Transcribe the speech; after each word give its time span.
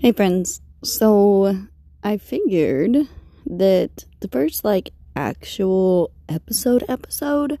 Hey 0.00 0.12
friends, 0.12 0.60
so 0.84 1.56
I 2.04 2.18
figured 2.18 3.08
that 3.46 4.04
the 4.20 4.28
first 4.28 4.64
like 4.64 4.90
actual 5.16 6.12
episode 6.28 6.84
episode 6.88 7.58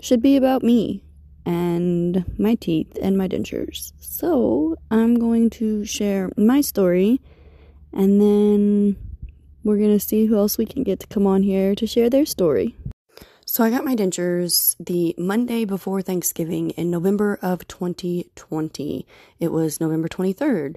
should 0.00 0.22
be 0.22 0.38
about 0.38 0.62
me 0.62 1.04
and 1.44 2.24
my 2.38 2.54
teeth 2.54 2.96
and 3.02 3.18
my 3.18 3.28
dentures. 3.28 3.92
So 4.00 4.76
I'm 4.90 5.16
going 5.16 5.50
to 5.60 5.84
share 5.84 6.30
my 6.38 6.62
story 6.62 7.20
and 7.92 8.18
then 8.18 8.96
we're 9.62 9.76
gonna 9.76 10.00
see 10.00 10.24
who 10.24 10.38
else 10.38 10.56
we 10.56 10.64
can 10.64 10.84
get 10.84 11.00
to 11.00 11.06
come 11.08 11.26
on 11.26 11.42
here 11.42 11.74
to 11.74 11.86
share 11.86 12.08
their 12.08 12.24
story. 12.24 12.76
So 13.44 13.62
I 13.62 13.68
got 13.68 13.84
my 13.84 13.94
dentures 13.94 14.74
the 14.80 15.14
Monday 15.18 15.66
before 15.66 16.00
Thanksgiving 16.00 16.70
in 16.70 16.90
November 16.90 17.38
of 17.42 17.68
2020. 17.68 19.06
It 19.38 19.52
was 19.52 19.82
November 19.82 20.08
23rd. 20.08 20.76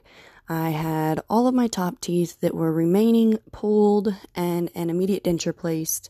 I 0.52 0.72
had 0.72 1.22
all 1.30 1.48
of 1.48 1.56
my 1.56 1.68
top 1.68 2.02
teeth 2.02 2.42
that 2.42 2.54
were 2.54 2.74
remaining 2.74 3.40
pulled 3.54 4.14
and 4.36 4.70
an 4.76 4.90
immediate 4.90 5.24
denture 5.24 5.56
placed. 5.56 6.10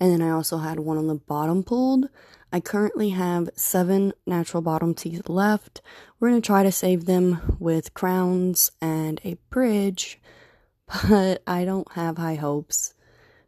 And 0.00 0.10
then 0.10 0.22
I 0.22 0.30
also 0.30 0.56
had 0.56 0.80
one 0.80 0.96
on 0.96 1.08
the 1.08 1.16
bottom 1.16 1.62
pulled. 1.62 2.08
I 2.50 2.60
currently 2.60 3.10
have 3.10 3.50
seven 3.54 4.14
natural 4.26 4.62
bottom 4.62 4.94
teeth 4.94 5.28
left. 5.28 5.82
We're 6.18 6.30
going 6.30 6.40
to 6.40 6.46
try 6.46 6.62
to 6.62 6.72
save 6.72 7.04
them 7.04 7.58
with 7.58 7.92
crowns 7.92 8.70
and 8.80 9.20
a 9.26 9.34
bridge, 9.50 10.18
but 11.10 11.42
I 11.46 11.66
don't 11.66 11.92
have 11.92 12.16
high 12.16 12.36
hopes 12.36 12.94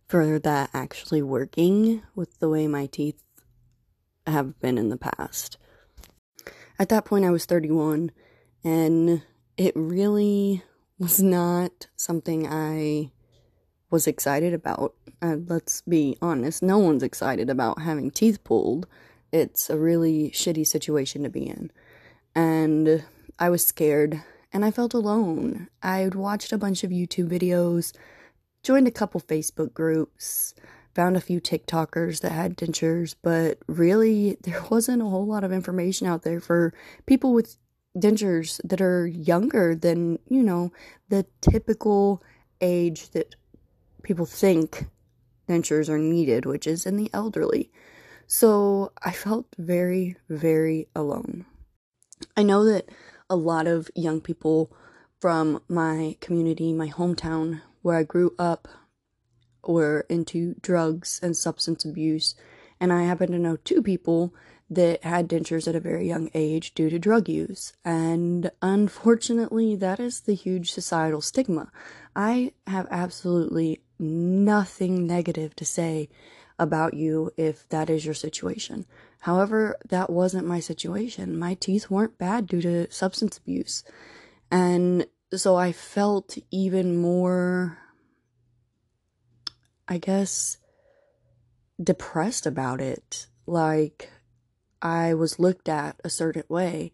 for 0.06 0.38
that 0.40 0.68
actually 0.74 1.22
working 1.22 2.02
with 2.14 2.38
the 2.38 2.50
way 2.50 2.66
my 2.66 2.84
teeth 2.84 3.22
have 4.26 4.60
been 4.60 4.76
in 4.76 4.90
the 4.90 4.98
past. 4.98 5.56
At 6.78 6.90
that 6.90 7.06
point, 7.06 7.24
I 7.24 7.30
was 7.30 7.46
31 7.46 8.10
and 8.62 9.22
it 9.56 9.72
really 9.76 10.62
was 10.98 11.22
not 11.22 11.86
something 11.96 12.46
I 12.46 13.10
was 13.90 14.06
excited 14.06 14.54
about. 14.54 14.94
Uh, 15.22 15.36
let's 15.46 15.82
be 15.82 16.16
honest, 16.20 16.62
no 16.62 16.78
one's 16.78 17.02
excited 17.02 17.48
about 17.48 17.82
having 17.82 18.10
teeth 18.10 18.42
pulled. 18.44 18.86
It's 19.32 19.70
a 19.70 19.78
really 19.78 20.30
shitty 20.30 20.66
situation 20.66 21.22
to 21.22 21.28
be 21.28 21.46
in. 21.46 21.70
And 22.34 23.04
I 23.38 23.50
was 23.50 23.64
scared 23.64 24.22
and 24.52 24.64
I 24.64 24.70
felt 24.70 24.94
alone. 24.94 25.68
I'd 25.82 26.14
watched 26.14 26.52
a 26.52 26.58
bunch 26.58 26.84
of 26.84 26.90
YouTube 26.90 27.28
videos, 27.28 27.92
joined 28.62 28.88
a 28.88 28.92
couple 28.92 29.20
Facebook 29.20 29.74
groups, 29.74 30.54
found 30.94 31.16
a 31.16 31.20
few 31.20 31.40
TikTokers 31.40 32.20
that 32.20 32.32
had 32.32 32.56
dentures, 32.56 33.14
but 33.20 33.58
really 33.66 34.36
there 34.42 34.62
wasn't 34.70 35.02
a 35.02 35.06
whole 35.06 35.26
lot 35.26 35.44
of 35.44 35.52
information 35.52 36.06
out 36.06 36.22
there 36.22 36.40
for 36.40 36.72
people 37.06 37.32
with 37.32 37.56
dentures 37.96 38.60
that 38.64 38.80
are 38.80 39.06
younger 39.06 39.74
than, 39.74 40.18
you 40.28 40.42
know, 40.42 40.72
the 41.08 41.26
typical 41.40 42.22
age 42.60 43.10
that 43.10 43.34
people 44.02 44.26
think 44.26 44.86
dentures 45.48 45.88
are 45.88 45.98
needed, 45.98 46.46
which 46.46 46.66
is 46.66 46.86
in 46.86 46.96
the 46.96 47.10
elderly. 47.12 47.70
So 48.26 48.92
I 49.02 49.12
felt 49.12 49.46
very, 49.58 50.16
very 50.28 50.88
alone. 50.94 51.44
I 52.36 52.42
know 52.42 52.64
that 52.64 52.88
a 53.28 53.36
lot 53.36 53.66
of 53.66 53.90
young 53.94 54.20
people 54.20 54.72
from 55.20 55.62
my 55.68 56.16
community, 56.20 56.72
my 56.72 56.88
hometown, 56.88 57.62
where 57.82 57.96
I 57.96 58.02
grew 58.02 58.34
up, 58.38 58.68
were 59.66 60.06
into 60.08 60.54
drugs 60.60 61.20
and 61.22 61.36
substance 61.36 61.84
abuse. 61.84 62.34
And 62.80 62.92
I 62.92 63.04
happen 63.04 63.30
to 63.32 63.38
know 63.38 63.56
two 63.56 63.82
people 63.82 64.34
that 64.70 65.04
had 65.04 65.28
dentures 65.28 65.68
at 65.68 65.76
a 65.76 65.80
very 65.80 66.06
young 66.06 66.30
age 66.34 66.74
due 66.74 66.90
to 66.90 66.98
drug 66.98 67.28
use. 67.28 67.72
And 67.84 68.50
unfortunately, 68.62 69.76
that 69.76 70.00
is 70.00 70.20
the 70.20 70.34
huge 70.34 70.72
societal 70.72 71.20
stigma. 71.20 71.70
I 72.16 72.52
have 72.66 72.88
absolutely 72.90 73.82
nothing 73.98 75.06
negative 75.06 75.54
to 75.56 75.64
say 75.64 76.08
about 76.58 76.94
you 76.94 77.30
if 77.36 77.68
that 77.68 77.90
is 77.90 78.04
your 78.04 78.14
situation. 78.14 78.86
However, 79.20 79.76
that 79.88 80.10
wasn't 80.10 80.46
my 80.46 80.60
situation. 80.60 81.38
My 81.38 81.54
teeth 81.54 81.90
weren't 81.90 82.18
bad 82.18 82.46
due 82.46 82.62
to 82.62 82.90
substance 82.90 83.38
abuse. 83.38 83.84
And 84.50 85.06
so 85.34 85.56
I 85.56 85.72
felt 85.72 86.36
even 86.50 86.96
more, 86.96 87.78
I 89.88 89.98
guess, 89.98 90.58
depressed 91.82 92.46
about 92.46 92.80
it. 92.80 93.26
Like, 93.46 94.10
I 94.84 95.14
was 95.14 95.40
looked 95.40 95.68
at 95.68 95.98
a 96.04 96.10
certain 96.10 96.44
way 96.48 96.92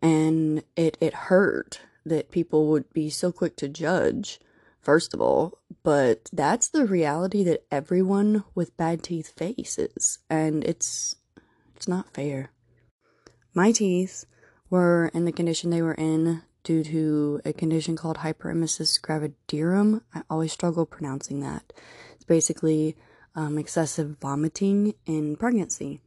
and 0.00 0.62
it 0.76 0.96
it 1.00 1.14
hurt 1.14 1.80
that 2.06 2.30
people 2.30 2.68
would 2.68 2.90
be 2.92 3.10
so 3.10 3.32
quick 3.32 3.56
to 3.56 3.68
judge 3.68 4.38
first 4.80 5.12
of 5.12 5.20
all 5.20 5.58
but 5.82 6.30
that's 6.32 6.68
the 6.68 6.86
reality 6.86 7.42
that 7.44 7.64
everyone 7.70 8.44
with 8.54 8.76
bad 8.76 9.02
teeth 9.02 9.32
faces 9.36 10.20
and 10.30 10.64
it's 10.64 11.16
it's 11.76 11.88
not 11.88 12.14
fair. 12.14 12.50
My 13.52 13.72
teeth 13.72 14.24
were 14.70 15.10
in 15.12 15.24
the 15.24 15.32
condition 15.32 15.70
they 15.70 15.82
were 15.82 15.94
in 15.94 16.42
due 16.62 16.82
to 16.84 17.40
a 17.44 17.52
condition 17.52 17.96
called 17.96 18.18
hyperemesis 18.18 19.00
gravidarum. 19.00 20.00
I 20.14 20.22
always 20.30 20.52
struggle 20.52 20.86
pronouncing 20.86 21.40
that. 21.40 21.72
It's 22.14 22.24
basically 22.24 22.96
um, 23.34 23.58
excessive 23.58 24.16
vomiting 24.20 24.94
in 25.04 25.36
pregnancy 25.36 26.00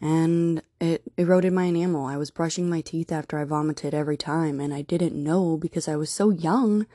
and 0.00 0.62
it 0.80 1.02
eroded 1.16 1.52
my 1.52 1.64
enamel. 1.64 2.06
I 2.06 2.16
was 2.16 2.30
brushing 2.30 2.68
my 2.68 2.80
teeth 2.80 3.10
after 3.10 3.38
I 3.38 3.44
vomited 3.44 3.94
every 3.94 4.16
time, 4.16 4.60
and 4.60 4.74
I 4.74 4.82
didn't 4.82 5.14
know 5.14 5.56
because 5.56 5.88
I 5.88 5.96
was 5.96 6.10
so 6.10 6.30
young 6.30 6.86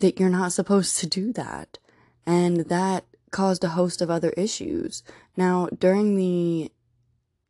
that 0.00 0.18
you're 0.18 0.28
not 0.28 0.52
supposed 0.52 0.98
to 0.98 1.06
do 1.06 1.32
that. 1.34 1.78
And 2.26 2.60
that 2.60 3.04
caused 3.30 3.64
a 3.64 3.70
host 3.70 4.00
of 4.00 4.10
other 4.10 4.30
issues. 4.30 5.02
Now, 5.36 5.68
during 5.78 6.16
the 6.16 6.70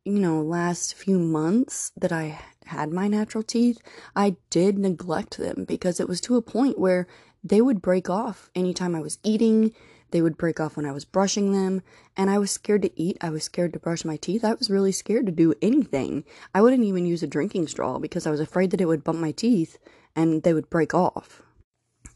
you 0.05 0.19
know, 0.19 0.41
last 0.41 0.93
few 0.93 1.17
months 1.17 1.91
that 1.97 2.11
I 2.11 2.39
had 2.65 2.91
my 2.91 3.07
natural 3.07 3.43
teeth, 3.43 3.79
I 4.15 4.35
did 4.51 4.77
neglect 4.77 5.37
them 5.37 5.65
because 5.67 5.99
it 5.99 6.07
was 6.07 6.21
to 6.21 6.35
a 6.35 6.43
point 6.43 6.79
where 6.79 7.07
they 7.43 7.59
would 7.59 7.81
break 7.81 8.09
off 8.09 8.49
anytime 8.55 8.95
I 8.95 9.01
was 9.01 9.17
eating 9.23 9.73
they 10.15 10.21
would 10.21 10.37
break 10.37 10.61
off 10.61 10.77
when 10.77 10.85
I 10.85 10.93
was 10.93 11.03
brushing 11.03 11.51
them, 11.51 11.81
and 12.15 12.29
I 12.29 12.37
was 12.37 12.49
scared 12.49 12.83
to 12.83 13.01
eat. 13.01 13.17
I 13.19 13.29
was 13.29 13.43
scared 13.43 13.73
to 13.73 13.79
brush 13.79 14.05
my 14.05 14.15
teeth. 14.15 14.45
I 14.45 14.53
was 14.53 14.69
really 14.69 14.93
scared 14.93 15.25
to 15.25 15.31
do 15.33 15.53
anything. 15.61 16.23
I 16.53 16.61
wouldn't 16.61 16.85
even 16.85 17.05
use 17.05 17.21
a 17.21 17.27
drinking 17.27 17.67
straw 17.67 17.99
because 17.99 18.25
I 18.25 18.31
was 18.31 18.39
afraid 18.39 18.71
that 18.71 18.79
it 18.79 18.85
would 18.85 19.03
bump 19.03 19.19
my 19.19 19.33
teeth 19.33 19.77
and 20.15 20.41
they 20.43 20.53
would 20.53 20.69
break 20.69 20.93
off. 20.93 21.41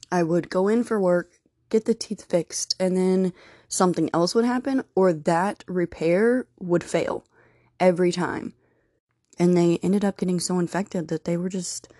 I 0.09 0.23
would 0.23 0.49
go 0.49 0.69
in 0.69 0.85
for 0.85 0.97
work, 0.97 1.29
get 1.69 1.83
the 1.83 1.93
teeth 1.93 2.23
fixed, 2.23 2.73
and 2.79 2.95
then 2.95 3.33
something 3.67 4.09
else 4.13 4.33
would 4.33 4.45
happen, 4.45 4.85
or 4.95 5.11
that 5.11 5.65
repair 5.67 6.47
would 6.57 6.85
fail 6.85 7.25
every 7.81 8.13
time. 8.13 8.53
And 9.37 9.57
they 9.57 9.77
ended 9.83 10.05
up 10.05 10.15
getting 10.15 10.39
so 10.39 10.57
infected 10.57 11.09
that 11.09 11.25
they 11.25 11.35
were 11.35 11.49
just, 11.49 11.91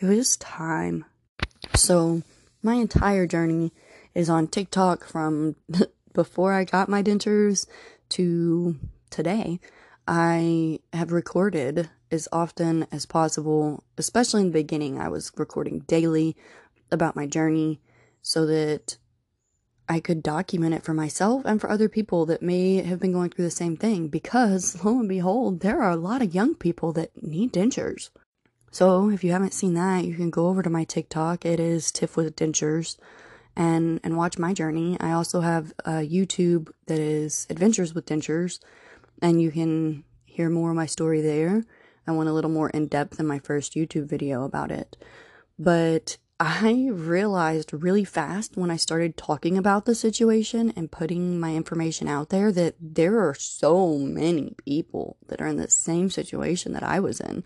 it 0.00 0.06
was 0.06 0.18
just 0.18 0.40
time. 0.40 1.04
So, 1.76 2.22
my 2.60 2.74
entire 2.74 3.28
journey 3.28 3.72
is 4.14 4.30
on 4.30 4.46
TikTok 4.46 5.04
from 5.04 5.56
before 6.12 6.52
I 6.52 6.64
got 6.64 6.88
my 6.88 7.02
dentures 7.02 7.66
to 8.10 8.78
today. 9.10 9.60
I 10.06 10.80
have 10.92 11.12
recorded 11.12 11.90
as 12.10 12.28
often 12.30 12.86
as 12.92 13.06
possible, 13.06 13.84
especially 13.98 14.42
in 14.42 14.48
the 14.48 14.52
beginning. 14.52 14.98
I 15.00 15.08
was 15.08 15.32
recording 15.36 15.80
daily 15.80 16.36
about 16.90 17.16
my 17.16 17.26
journey 17.26 17.80
so 18.22 18.46
that 18.46 18.98
I 19.88 20.00
could 20.00 20.22
document 20.22 20.74
it 20.74 20.82
for 20.82 20.94
myself 20.94 21.42
and 21.44 21.60
for 21.60 21.68
other 21.70 21.88
people 21.88 22.24
that 22.26 22.42
may 22.42 22.76
have 22.82 23.00
been 23.00 23.12
going 23.12 23.30
through 23.30 23.44
the 23.44 23.50
same 23.50 23.76
thing 23.76 24.08
because 24.08 24.76
lo 24.84 24.98
and 24.98 25.08
behold, 25.08 25.60
there 25.60 25.82
are 25.82 25.90
a 25.90 25.96
lot 25.96 26.22
of 26.22 26.34
young 26.34 26.54
people 26.54 26.92
that 26.92 27.22
need 27.22 27.52
dentures. 27.52 28.10
So 28.70 29.10
if 29.10 29.22
you 29.22 29.32
haven't 29.32 29.54
seen 29.54 29.74
that, 29.74 30.04
you 30.04 30.14
can 30.14 30.30
go 30.30 30.48
over 30.48 30.62
to 30.62 30.70
my 30.70 30.84
TikTok. 30.84 31.44
It 31.44 31.60
is 31.60 31.92
Tiff 31.92 32.16
with 32.16 32.34
Dentures 32.34 32.96
and 33.56 34.00
and 34.02 34.16
watch 34.16 34.38
my 34.38 34.52
journey. 34.52 34.96
I 35.00 35.12
also 35.12 35.40
have 35.40 35.72
a 35.84 36.06
YouTube 36.06 36.70
that 36.86 36.98
is 36.98 37.46
Adventures 37.50 37.94
with 37.94 38.06
Dentures, 38.06 38.58
and 39.22 39.40
you 39.40 39.50
can 39.50 40.04
hear 40.24 40.50
more 40.50 40.70
of 40.70 40.76
my 40.76 40.86
story 40.86 41.20
there. 41.20 41.64
I 42.06 42.12
went 42.12 42.28
a 42.28 42.32
little 42.32 42.50
more 42.50 42.70
in 42.70 42.86
depth 42.88 43.18
in 43.18 43.26
my 43.26 43.38
first 43.38 43.74
YouTube 43.74 44.06
video 44.06 44.44
about 44.44 44.70
it. 44.70 44.96
But 45.58 46.18
I 46.40 46.88
realized 46.92 47.72
really 47.72 48.04
fast 48.04 48.56
when 48.56 48.70
I 48.70 48.76
started 48.76 49.16
talking 49.16 49.56
about 49.56 49.84
the 49.84 49.94
situation 49.94 50.72
and 50.74 50.90
putting 50.90 51.38
my 51.38 51.54
information 51.54 52.08
out 52.08 52.30
there 52.30 52.50
that 52.50 52.74
there 52.80 53.20
are 53.20 53.34
so 53.34 53.98
many 53.98 54.54
people 54.64 55.16
that 55.28 55.40
are 55.40 55.46
in 55.46 55.56
the 55.56 55.70
same 55.70 56.10
situation 56.10 56.72
that 56.72 56.82
I 56.82 56.98
was 56.98 57.20
in. 57.20 57.44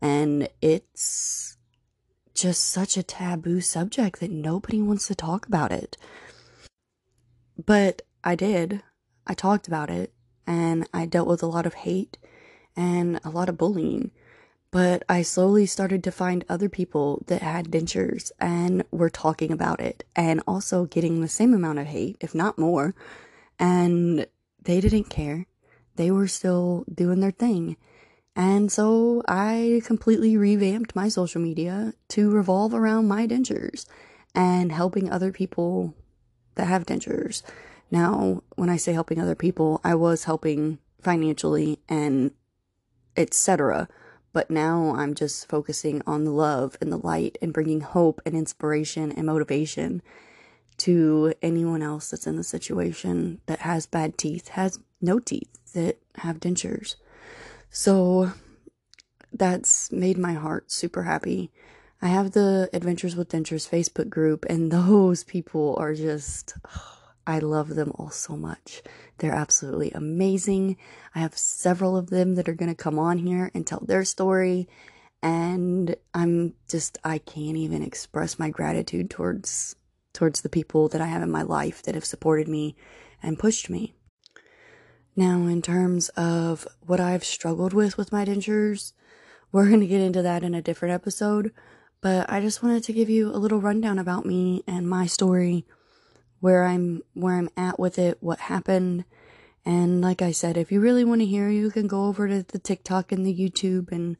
And 0.00 0.48
it's 0.62 1.58
just 2.40 2.64
such 2.64 2.96
a 2.96 3.02
taboo 3.02 3.60
subject 3.60 4.20
that 4.20 4.30
nobody 4.30 4.80
wants 4.80 5.06
to 5.08 5.14
talk 5.14 5.46
about 5.46 5.70
it. 5.70 5.98
But 7.66 8.02
I 8.24 8.34
did. 8.34 8.82
I 9.26 9.34
talked 9.34 9.68
about 9.68 9.90
it 9.90 10.12
and 10.46 10.88
I 10.94 11.04
dealt 11.04 11.28
with 11.28 11.42
a 11.42 11.46
lot 11.46 11.66
of 11.66 11.74
hate 11.74 12.16
and 12.74 13.20
a 13.24 13.28
lot 13.28 13.50
of 13.50 13.58
bullying. 13.58 14.10
But 14.70 15.02
I 15.08 15.20
slowly 15.20 15.66
started 15.66 16.02
to 16.04 16.12
find 16.12 16.44
other 16.48 16.68
people 16.68 17.22
that 17.26 17.42
had 17.42 17.70
dentures 17.70 18.30
and 18.40 18.84
were 18.90 19.10
talking 19.10 19.52
about 19.52 19.80
it 19.80 20.04
and 20.16 20.42
also 20.46 20.86
getting 20.86 21.20
the 21.20 21.28
same 21.28 21.52
amount 21.52 21.80
of 21.80 21.88
hate, 21.88 22.16
if 22.20 22.34
not 22.34 22.58
more. 22.58 22.94
And 23.58 24.26
they 24.62 24.80
didn't 24.80 25.10
care. 25.10 25.46
They 25.96 26.10
were 26.10 26.28
still 26.28 26.84
doing 26.92 27.20
their 27.20 27.32
thing. 27.32 27.76
And 28.36 28.70
so 28.70 29.22
I 29.26 29.82
completely 29.84 30.36
revamped 30.36 30.94
my 30.94 31.08
social 31.08 31.40
media 31.40 31.94
to 32.10 32.30
revolve 32.30 32.72
around 32.72 33.08
my 33.08 33.26
dentures 33.26 33.86
and 34.34 34.70
helping 34.70 35.10
other 35.10 35.32
people 35.32 35.94
that 36.54 36.66
have 36.66 36.86
dentures. 36.86 37.42
Now, 37.90 38.42
when 38.54 38.70
I 38.70 38.76
say 38.76 38.92
helping 38.92 39.20
other 39.20 39.34
people, 39.34 39.80
I 39.82 39.94
was 39.94 40.24
helping 40.24 40.78
financially 41.02 41.80
and 41.88 42.30
etc. 43.16 43.88
But 44.32 44.50
now 44.50 44.94
I'm 44.94 45.14
just 45.14 45.48
focusing 45.48 46.02
on 46.06 46.24
the 46.24 46.30
love 46.30 46.76
and 46.80 46.92
the 46.92 46.98
light 46.98 47.36
and 47.42 47.52
bringing 47.52 47.80
hope 47.80 48.20
and 48.24 48.34
inspiration 48.36 49.10
and 49.10 49.26
motivation 49.26 50.02
to 50.78 51.34
anyone 51.42 51.82
else 51.82 52.10
that's 52.10 52.26
in 52.26 52.36
the 52.36 52.44
situation 52.44 53.40
that 53.46 53.60
has 53.60 53.86
bad 53.86 54.16
teeth, 54.16 54.48
has 54.48 54.78
no 55.00 55.18
teeth, 55.18 55.50
that 55.74 55.98
have 56.16 56.38
dentures. 56.38 56.94
So 57.70 58.32
that's 59.32 59.92
made 59.92 60.18
my 60.18 60.34
heart 60.34 60.70
super 60.70 61.04
happy. 61.04 61.50
I 62.02 62.08
have 62.08 62.32
the 62.32 62.68
Adventures 62.72 63.14
with 63.14 63.30
Dentures 63.30 63.68
Facebook 63.68 64.08
group, 64.08 64.44
and 64.48 64.70
those 64.72 65.24
people 65.24 65.76
are 65.78 65.94
just. 65.94 66.54
Oh, 66.74 66.96
I 67.26 67.38
love 67.38 67.68
them 67.68 67.92
all 67.94 68.10
so 68.10 68.36
much. 68.36 68.82
They're 69.18 69.34
absolutely 69.34 69.92
amazing. 69.92 70.76
I 71.14 71.20
have 71.20 71.36
several 71.38 71.96
of 71.96 72.10
them 72.10 72.34
that 72.34 72.48
are 72.48 72.54
going 72.54 72.70
to 72.70 72.74
come 72.74 72.98
on 72.98 73.18
here 73.18 73.52
and 73.54 73.64
tell 73.64 73.80
their 73.86 74.04
story. 74.04 74.68
And 75.22 75.94
I'm 76.14 76.54
just, 76.68 76.98
I 77.04 77.18
can't 77.18 77.56
even 77.56 77.82
express 77.82 78.38
my 78.38 78.48
gratitude 78.48 79.10
towards, 79.10 79.76
towards 80.12 80.40
the 80.40 80.48
people 80.48 80.88
that 80.88 81.00
I 81.00 81.06
have 81.06 81.22
in 81.22 81.30
my 81.30 81.42
life 81.42 81.82
that 81.82 81.94
have 81.94 82.06
supported 82.06 82.48
me 82.48 82.74
and 83.22 83.38
pushed 83.38 83.70
me. 83.70 83.94
Now, 85.16 85.46
in 85.46 85.60
terms 85.62 86.08
of 86.10 86.66
what 86.86 87.00
I've 87.00 87.24
struggled 87.24 87.72
with 87.72 87.96
with 87.98 88.12
my 88.12 88.24
dentures, 88.24 88.92
we're 89.52 89.68
going 89.68 89.80
to 89.80 89.86
get 89.86 90.00
into 90.00 90.22
that 90.22 90.42
in 90.42 90.54
a 90.54 90.62
different 90.62 90.94
episode. 90.94 91.52
But 92.00 92.30
I 92.30 92.40
just 92.40 92.62
wanted 92.62 92.84
to 92.84 92.92
give 92.92 93.10
you 93.10 93.28
a 93.28 93.36
little 93.36 93.60
rundown 93.60 93.98
about 93.98 94.24
me 94.24 94.62
and 94.66 94.88
my 94.88 95.06
story 95.06 95.66
where 96.40 96.64
I'm 96.64 97.02
where 97.14 97.36
I'm 97.36 97.50
at 97.56 97.78
with 97.78 97.98
it, 97.98 98.18
what 98.20 98.38
happened. 98.40 99.04
And 99.66 100.00
like 100.00 100.22
I 100.22 100.30
said, 100.30 100.56
if 100.56 100.72
you 100.72 100.80
really 100.80 101.04
want 101.04 101.20
to 101.20 101.26
hear, 101.26 101.50
you 101.50 101.70
can 101.70 101.86
go 101.86 102.06
over 102.06 102.26
to 102.26 102.42
the 102.42 102.58
TikTok 102.58 103.12
and 103.12 103.26
the 103.26 103.34
YouTube 103.34 103.92
and 103.92 104.16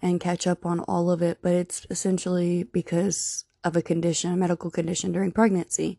and 0.00 0.20
catch 0.20 0.46
up 0.46 0.66
on 0.66 0.80
all 0.80 1.10
of 1.10 1.22
it, 1.22 1.38
but 1.40 1.52
it's 1.52 1.86
essentially 1.88 2.62
because 2.62 3.44
of 3.64 3.74
a 3.74 3.82
condition, 3.82 4.32
a 4.32 4.36
medical 4.36 4.70
condition 4.70 5.12
during 5.12 5.32
pregnancy. 5.32 5.98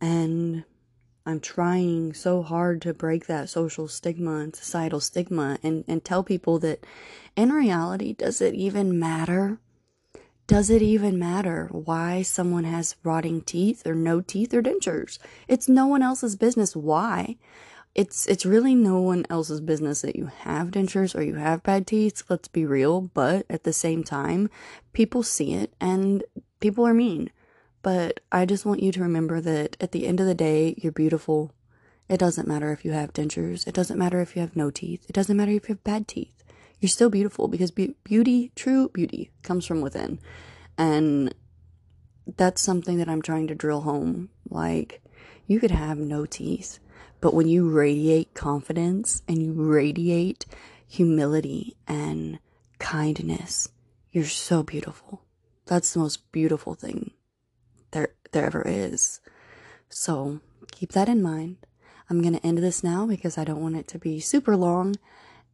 And 0.00 0.64
I'm 1.26 1.40
trying 1.40 2.14
so 2.14 2.42
hard 2.42 2.80
to 2.82 2.94
break 2.94 3.26
that 3.26 3.48
social 3.50 3.88
stigma 3.88 4.36
and 4.36 4.54
societal 4.54 5.00
stigma 5.00 5.58
and, 5.62 5.84
and 5.88 6.04
tell 6.04 6.22
people 6.22 6.60
that 6.60 6.86
in 7.34 7.52
reality, 7.52 8.12
does 8.12 8.40
it 8.40 8.54
even 8.54 8.98
matter 8.98 9.58
does 10.46 10.70
it 10.70 10.80
even 10.80 11.18
matter 11.18 11.68
why 11.72 12.22
someone 12.22 12.62
has 12.62 12.94
rotting 13.02 13.40
teeth 13.40 13.84
or 13.84 13.96
no 13.96 14.20
teeth 14.20 14.54
or 14.54 14.62
dentures? 14.62 15.18
It's 15.48 15.68
no 15.68 15.88
one 15.88 16.02
else's 16.02 16.36
business 16.36 16.76
why. 16.76 17.36
It's 17.96 18.26
it's 18.26 18.46
really 18.46 18.76
no 18.76 19.00
one 19.00 19.26
else's 19.28 19.60
business 19.60 20.02
that 20.02 20.14
you 20.14 20.26
have 20.26 20.70
dentures 20.70 21.16
or 21.16 21.22
you 21.22 21.34
have 21.34 21.64
bad 21.64 21.86
teeth, 21.86 22.22
let's 22.28 22.46
be 22.46 22.64
real, 22.64 23.00
but 23.00 23.44
at 23.50 23.64
the 23.64 23.72
same 23.72 24.04
time, 24.04 24.48
people 24.92 25.24
see 25.24 25.52
it 25.52 25.74
and 25.80 26.22
people 26.60 26.86
are 26.86 26.94
mean. 26.94 27.30
But 27.86 28.18
I 28.32 28.46
just 28.46 28.66
want 28.66 28.82
you 28.82 28.90
to 28.90 29.00
remember 29.00 29.40
that 29.40 29.76
at 29.80 29.92
the 29.92 30.08
end 30.08 30.18
of 30.18 30.26
the 30.26 30.34
day, 30.34 30.74
you're 30.76 30.90
beautiful. 30.90 31.52
It 32.08 32.18
doesn't 32.18 32.48
matter 32.48 32.72
if 32.72 32.84
you 32.84 32.90
have 32.90 33.12
dentures. 33.12 33.66
It 33.66 33.74
doesn't 33.74 33.98
matter 33.98 34.20
if 34.20 34.34
you 34.34 34.42
have 34.42 34.56
no 34.56 34.70
teeth. 34.70 35.06
It 35.08 35.12
doesn't 35.12 35.36
matter 35.36 35.52
if 35.52 35.68
you 35.68 35.74
have 35.74 35.84
bad 35.84 36.08
teeth 36.08 36.36
you're 36.80 36.88
still 36.88 37.10
beautiful 37.10 37.48
because 37.48 37.70
be- 37.70 37.94
beauty, 38.04 38.52
true 38.54 38.88
beauty, 38.90 39.30
comes 39.42 39.66
from 39.66 39.80
within. 39.80 40.18
And 40.76 41.34
that's 42.36 42.60
something 42.60 42.98
that 42.98 43.08
I'm 43.08 43.22
trying 43.22 43.46
to 43.48 43.54
drill 43.54 43.82
home. 43.82 44.30
Like, 44.48 45.02
you 45.46 45.60
could 45.60 45.70
have 45.70 45.98
no 45.98 46.26
teeth, 46.26 46.78
but 47.20 47.34
when 47.34 47.48
you 47.48 47.68
radiate 47.68 48.34
confidence 48.34 49.22
and 49.26 49.42
you 49.42 49.52
radiate 49.52 50.44
humility 50.86 51.76
and 51.86 52.38
kindness, 52.78 53.68
you're 54.12 54.24
so 54.24 54.62
beautiful. 54.62 55.22
That's 55.66 55.92
the 55.92 56.00
most 56.00 56.30
beautiful 56.30 56.74
thing 56.74 57.12
there 58.32 58.46
ever 58.46 58.62
is. 58.66 59.20
So, 59.88 60.40
keep 60.72 60.92
that 60.92 61.08
in 61.08 61.22
mind. 61.22 61.58
I'm 62.08 62.22
going 62.22 62.34
to 62.34 62.46
end 62.46 62.58
this 62.58 62.84
now 62.84 63.06
because 63.06 63.36
I 63.36 63.44
don't 63.44 63.62
want 63.62 63.76
it 63.76 63.88
to 63.88 63.98
be 63.98 64.20
super 64.20 64.56
long 64.56 64.96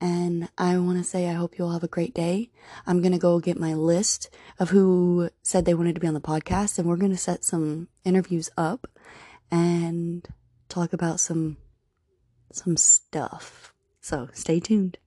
and 0.03 0.49
I 0.59 0.77
want 0.79 0.99
to 0.99 1.05
say 1.05 1.29
I 1.29 1.35
hope 1.35 1.57
you 1.57 1.65
all 1.65 1.71
have 1.71 1.85
a 1.85 1.89
great 1.89 2.13
day. 2.13 2.51
I'm 2.89 3.01
going 3.01 3.13
to 3.13 3.19
go 3.19 3.39
get 3.39 3.57
my 3.57 3.73
list 3.73 4.31
of 4.59 4.71
who 4.71 5.31
said 5.45 5.65
they 5.65 5.75
wanted 5.75 5.95
to 5.95 6.01
be 6.01 6.09
on 6.09 6.15
the 6.15 6.21
podcast, 6.21 6.77
and 6.77 6.89
we're 6.89 6.97
going 6.97 7.13
to 7.13 7.17
set 7.17 7.45
some 7.45 7.87
interviews 8.05 8.51
up 8.57 8.89
and 9.49 10.27
talk 10.69 10.93
about 10.93 11.21
some 11.21 11.57
some 12.51 12.77
stuff. 12.77 13.73
So 14.01 14.29
stay 14.33 14.59
tuned. 14.59 14.99